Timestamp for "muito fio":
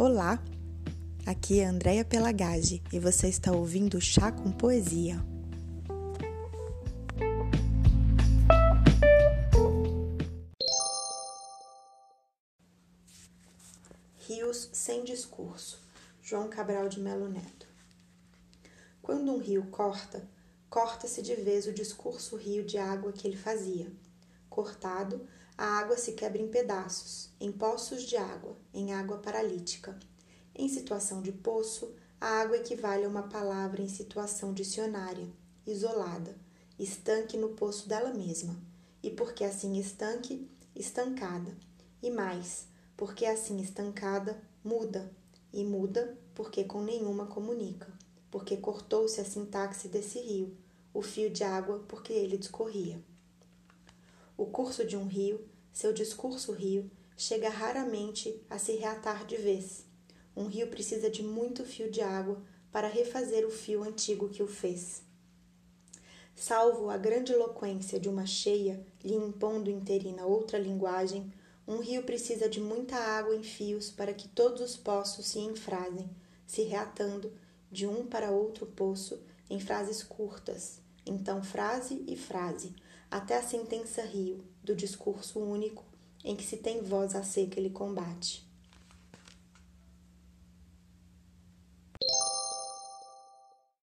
61.20-61.90